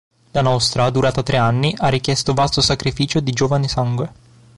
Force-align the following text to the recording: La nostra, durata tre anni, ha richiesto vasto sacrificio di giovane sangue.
La 0.31 0.41
nostra, 0.41 0.89
durata 0.89 1.21
tre 1.21 1.37
anni, 1.37 1.75
ha 1.77 1.87
richiesto 1.87 2.33
vasto 2.33 2.59
sacrificio 2.59 3.19
di 3.19 3.31
giovane 3.33 3.67
sangue. 3.67 4.11